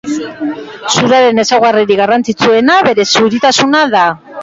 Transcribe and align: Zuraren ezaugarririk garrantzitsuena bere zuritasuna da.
Zuraren 0.93 1.43
ezaugarririk 1.45 2.01
garrantzitsuena 2.03 2.81
bere 2.91 3.09
zuritasuna 3.19 3.89
da. 3.97 4.07